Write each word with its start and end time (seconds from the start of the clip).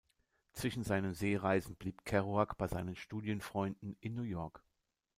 Zwischen 0.53 0.81
seinen 0.83 1.13
Seereisen 1.13 1.75
blieb 1.75 2.05
Kerouac 2.05 2.57
bei 2.57 2.67
seinen 2.67 2.95
Studienfreunden 2.95 3.97
in 3.99 4.15
New 4.15 4.23
York. 4.23 4.63